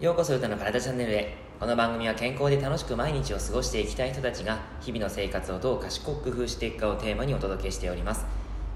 [0.00, 1.36] ようこそ歌の体チャンネルへ。
[1.58, 8.24] この番組は健康で楽しく毎日を過ごしていきたい人たちが日々の生活をどう賢く工夫していくかをテーマにお届けしております。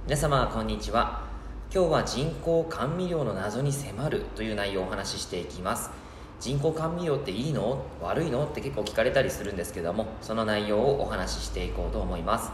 [0.05, 1.23] 皆様こんにちは。
[1.73, 5.91] 今日は人工甘味料の謎に迫るという内容をお話ししていきます。
[6.41, 7.85] 人工甘味料っていいの？
[8.03, 8.47] 悪いの？
[8.47, 12.51] って結構聞かれたりするんですけどもその内容をお話ししていこうと思います。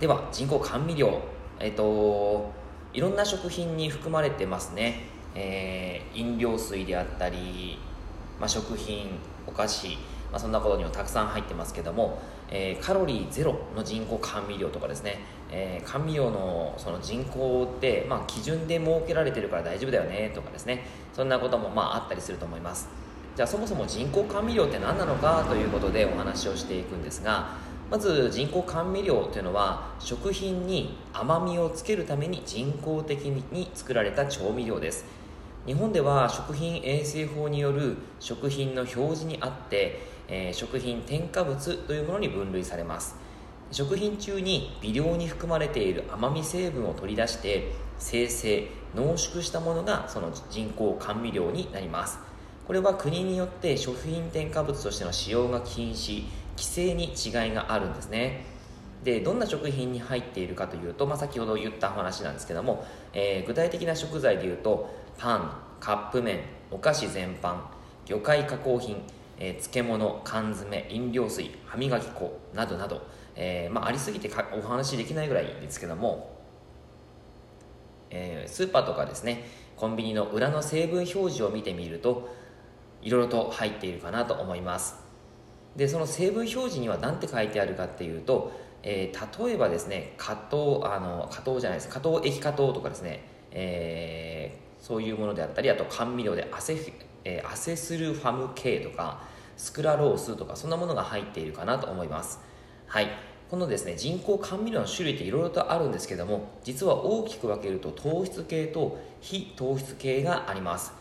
[0.00, 1.20] では人工甘味料。
[1.60, 2.52] えっ、と
[2.92, 5.00] いろんな食品に含まれてますね、
[5.34, 7.78] えー、飲料水であったり、
[8.38, 9.88] まあ、食品お菓子、
[10.30, 15.18] まあ、そんなことにもたくさん入ってますけども、えー、カロリーゼロの人工甘味料とかですね、
[15.50, 20.84] えー、甘味料のその人工って、まあ、基準で設けられてるから大丈夫だよねとかですね。
[21.12, 22.88] そんなこともまああったりすると思います。
[23.34, 27.50] じゃあそもそも人工甘味料って何なのかということでお話をしていくんですが
[27.90, 35.06] まず人工甘味料というのは食品に甘みをつけるために人工的に作られた調味料です。
[35.64, 43.16] 日本では食品衛生法による食品の表示にあって、えー、食品添加物というものに分類されます。
[43.70, 52.18] 食品中に微量に含まれている甘み成分を取り出して生成濃縮したものがその人工甘味料になります。
[52.66, 56.24] これは国によって食品添加物としての使用が禁止。
[56.58, 58.44] 規制に違いがあるんですね。
[59.04, 66.40] でどんな食品に入っているかというと、まあ、先ほど言った話なんですけども、えー、具体的な食材でいうとパンカップ麺
[66.72, 67.60] お菓子全般
[68.06, 68.96] 魚介加工品、
[69.38, 73.06] えー、漬物缶詰飲料水歯磨き粉などなど、
[73.36, 76.36] えー、まあ、ありすぎてお話しできないぐらいですけども、
[78.10, 79.44] えスーパーとかですね
[79.76, 82.28] コンビニの裏の成分表示を見てみると
[83.00, 85.07] いろいろと入っているかなと思います。
[85.78, 88.50] でその成分表示には何て書いてあるかっていうと、
[88.82, 91.88] えー、例えばですね加糖あの加糖じゃないです。
[91.88, 96.76] 加糖液加糖とかですね、えー、そういうものであったりあと甘味料でアセ,、
[97.24, 99.22] えー、アセスルファム系とか
[99.56, 102.40] スクラロースとかそんなものが入っているかなと思います。
[102.88, 103.08] はい。
[103.48, 110.92] このですね人工甘味料の種類っていろいろとあるんですけども実は大きく分けると糖質系と非糖質系があります。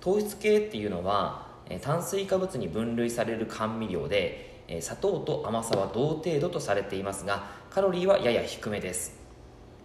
[0.00, 9.18] 糖質系っていうのは炭水化物に分類される甘味料で砂糖と甘さは同程度とされていますがカロリーはやや低めです。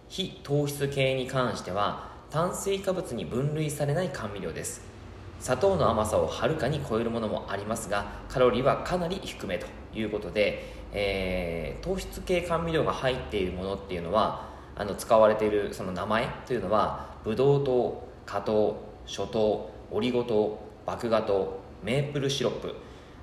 [0.08, 4.96] 非糖質系に関しては炭水化物に分類されない甘味料です。
[5.40, 22.74] 砂糖の甘さをはるかに超えるものもありますがカロリーはかなり低めということで、えー、糖質系甘味料が入っているものっていうのはあの使われているその名前というのはブドウ糖果糖諸糖オリゴ糖麦芽糖メープルシロップ。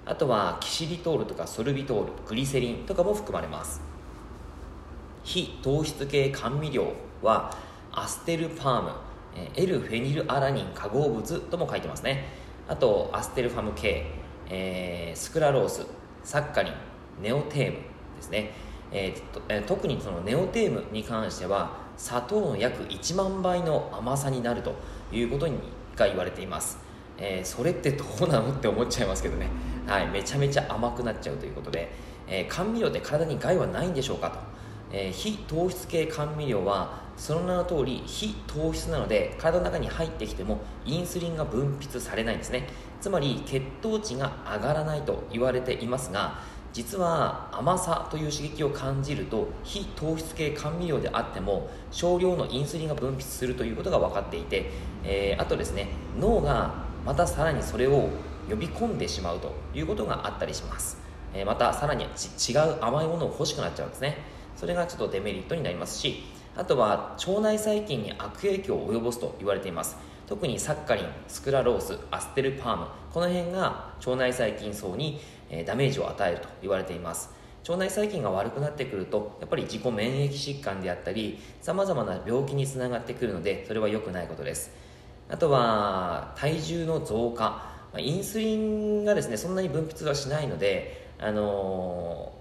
[0.05, 3.81] あとはキシリトールとかソルビトールグリセリンとかも含まれます。
[5.23, 7.55] 非糖質系甘味料は
[7.91, 8.91] アステルパーム
[9.55, 12.25] L フェニルアラニン化合物とも書いてますね。
[12.67, 14.05] あとアステルファム系、
[14.49, 15.85] えー、スクラロース
[16.23, 16.73] サッカリン
[17.21, 17.77] ネオテーム
[18.15, 18.51] ですね、
[18.91, 24.75] えー、特にそのネオテームに関しては砂糖の約1万倍の甘さになると
[25.11, 25.57] いうことに
[25.95, 26.82] が言われています。
[27.25, 29.47] えー、それってどうなのって思っちゃいますけどね、
[29.87, 31.89] はい、めちゃめちゃ甘くなっちゃうということで、
[32.27, 34.39] えー、甘味料って体に害はないんでしょうかと、
[34.91, 42.67] えー、非糖質系甘味料はその名の通り非糖質なので体の中に入ってきてもインスリンが分泌されないんですね。
[42.99, 46.39] つまり血糖値が上がらないと言われていますが
[46.71, 54.71] 実は甘さという刺激を感じると非糖質系甘味料であっても少量のインスリンが分泌するということが分かっていて、
[55.03, 58.09] えー、あとですね脳がまたさらにそれを
[58.49, 60.97] 呼び込んでしまうということがあったりします、
[61.33, 62.09] え、またさらに違う
[62.81, 64.17] 甘いものを欲しくなっちゃうんですね。
[64.55, 66.23] それがちょっとデメリットになりますし
[66.55, 69.97] あとは腸内細菌に悪影響を及ぼすと言われています。
[70.27, 75.19] 特にサッカリンスクラロースアステルパームこの辺が腸内細菌層に
[75.65, 77.29] ダメージを与えると言われています。
[77.67, 84.71] 腸内細菌が悪くなってくるとやっぱり自己免疫疾患であったりさまざまな病気につながってくるのでそれは良くないことです。
[85.29, 87.71] あとは体重の増加。
[87.97, 92.33] インスリンがですねそんなに分泌はしないので、あの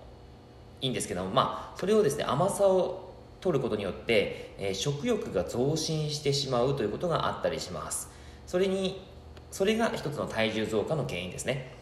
[0.81, 8.09] ー、いいんですけども、まあ、それをですね甘さを取ることによって、えー、食欲が増進してしまうということがあったりします。
[8.47, 9.03] それに
[9.51, 11.77] それが一つの体重増加の原因ですね。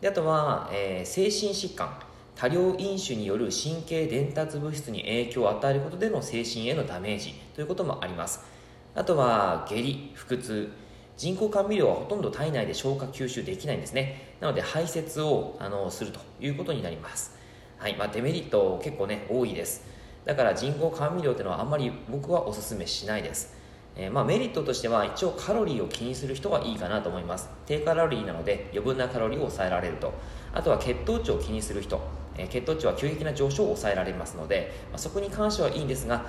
[0.00, 1.88] であとは、えー、精神疾患。
[2.34, 8.57] 多量飲酒による神経伝達物質に影響を与えることでの精神へのダメージということもあります。
[8.94, 10.72] あとは下痢腹痛。
[11.16, 14.34] 人工甘味料はほとんど体内で消化吸収できないんですね。
[14.40, 17.36] なので排泄をあのするということになります。
[17.78, 17.96] はい。
[17.96, 19.84] まあ、デメリット結構ね多いです。
[20.24, 23.56] だから人工甘味料っていうのはあんまり僕はおすすめしないです。
[23.96, 27.50] えー、まあ、メリットとしては一応カロリーを気にする人はいいかなと思います。
[27.66, 30.12] 低カロリーなので余分なカロリーを抑えられると。
[30.52, 32.00] あとは血糖値を気にする人、
[32.36, 36.26] えー、血糖値は急激な上昇を抑えられますので、まあ、そこに関してはいいんですが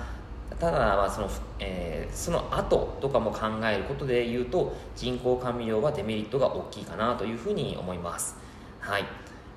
[0.58, 8.36] ただ、まあそのえー、その後とかも考えることで言うと人工甘味料はデメリットが大きいかなというふうに思います。
[8.80, 9.04] はい。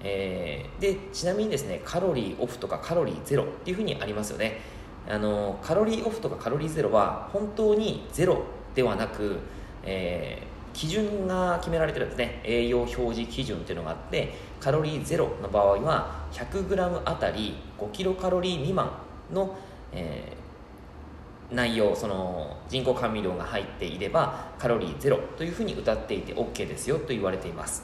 [0.06, 4.60] えー、でちなみにですねカロリーオフとかカロリーゼロっていうふうにありますよね。
[5.10, 8.44] あのカロリーオフとかカロリーゼロは本当にゼロ
[8.76, 9.40] ではなく、
[9.84, 12.42] えー、基準が決められてるんですね。
[12.44, 18.92] 栄養表示基準っていうのがあってカロリーゼロの場合は 100g あたり5キロカロリー未満
[19.32, 19.56] の、
[19.92, 20.43] えー、
[21.52, 27.84] 内容その人工甘味料が入っていればカロリーゼロというふうに歌っていて OK ですよと言われています。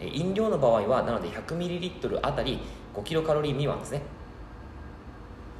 [0.00, 2.58] 飲料の場合はなので 100ml あたり
[2.94, 4.02] 5キロカロリー未満ですね。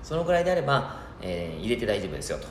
[0.02, 2.46] そのぐらいであれば、えー、入れて大丈夫ですよと。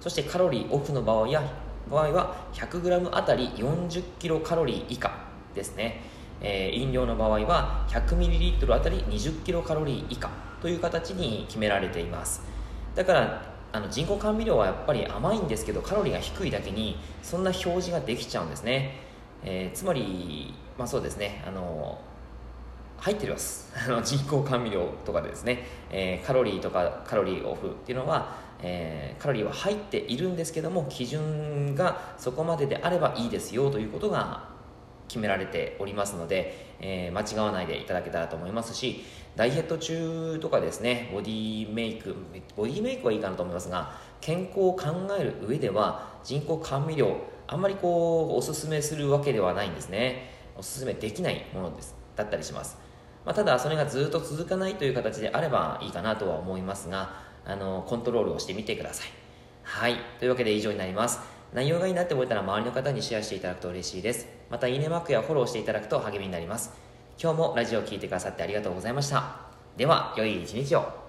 [0.00, 1.42] そしてカロリーオフの場合や
[1.90, 5.12] 場合は 100g あたり40キロカロリー以下
[5.54, 6.02] ですね、
[6.40, 12.42] えー、飲料の場合は 100ml あたり20キロカロリー以下という形に決められています。
[12.94, 18.98] だからあの人工甘味料はやっぱり甘いんですけどカロリーが低いだけにそんな表示ができちゃうんですね、
[19.44, 21.42] えー、つまりまあそうですね。
[21.46, 21.98] あの
[22.98, 23.70] 入ってます。
[24.02, 34.55] 人工甘味料とかでですね、えー、カロリーとかカロリーオフっていうのは、えー、カロリーは入っているんですけども基準がそこまでであればいいですよということが
[35.08, 39.04] 決められておりますので、えー、間違わないでいただけたらと思いますし
[39.36, 42.16] ダイエット中とかですねボディメイク
[42.56, 44.86] ボディメイクはいいかなと思いますが健康を考
[45.18, 47.16] える上では人工甘味料
[47.48, 50.30] あんまりこうおすすめするわけではないんですね。
[50.56, 51.94] おすすめできないものです。
[52.16, 52.76] だったりします。
[53.24, 59.08] まあ、ただそれがずっと続かないという形であればいいかなとは思いますがあのコントロールをしてみてください。
[59.62, 59.96] はい。
[60.18, 61.20] というわけで以上になります。
[61.56, 64.26] 内容がいいなって思えたら周りの方にシェアしていただくと嬉しいです。
[64.50, 66.70] またいいねマークやフォローしていただくと励みになります。
[67.18, 69.40] 今日もラジオを聴いてくださってありがとうございました。
[69.74, 71.05] では良い一日を。